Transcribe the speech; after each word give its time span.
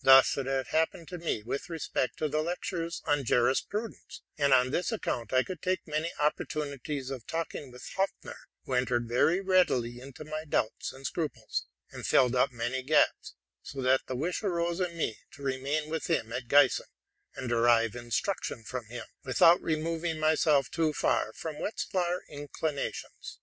Thus 0.00 0.36
it 0.36 0.46
had 0.46 0.66
happened 0.70 1.06
to 1.06 1.18
me 1.18 1.44
with 1.44 1.68
respect 1.68 2.18
to 2.18 2.28
the 2.28 2.42
lectures 2.42 3.00
on 3.04 3.22
jurisprudence: 3.24 4.20
and 4.36 4.52
on 4.52 4.72
this 4.72 4.90
account 4.90 5.32
I 5.32 5.44
could 5.44 5.62
take 5.62 5.86
many 5.86 6.12
opportunities 6.18 7.10
of 7.10 7.28
talking 7.28 7.70
with 7.70 7.88
Hopfner, 7.94 8.34
who 8.64 8.72
entered 8.72 9.06
very 9.08 9.40
readily 9.40 10.00
into 10.00 10.24
my 10.24 10.44
doubts 10.44 10.92
and 10.92 11.06
scruples, 11.06 11.66
and 11.92 12.04
filled 12.04 12.34
up 12.34 12.50
many 12.50 12.82
gaps; 12.82 13.36
so 13.62 13.80
that 13.82 14.08
the 14.08 14.16
wish 14.16 14.42
arose 14.42 14.80
in 14.80 14.96
me 14.98 15.18
to 15.30 15.44
remain 15.44 15.88
with 15.88 16.08
him 16.10 16.32
at 16.32 16.48
Giessen, 16.48 16.86
and 17.36 17.48
derive 17.48 17.94
instruction 17.94 18.64
from 18.64 18.86
him, 18.86 19.06
without 19.24 19.62
removing 19.62 20.18
myself 20.18 20.72
too 20.72 20.92
far 20.92 21.32
from 21.34 21.60
Wetzlar 21.60 22.22
inclinations. 22.28 23.38